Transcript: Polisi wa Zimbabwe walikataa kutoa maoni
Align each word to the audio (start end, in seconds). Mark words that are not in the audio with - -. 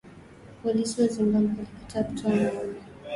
Polisi 0.63 0.99
wa 1.01 1.07
Zimbabwe 1.07 1.47
walikataa 1.57 2.03
kutoa 2.03 2.31
maoni 2.35 2.79